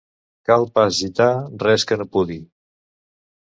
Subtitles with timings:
[0.49, 1.27] Cal pas gitar
[1.65, 2.39] res que no pudi.